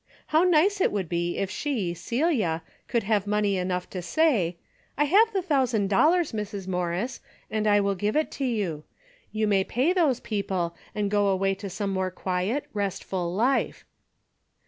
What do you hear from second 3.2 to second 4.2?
money enough to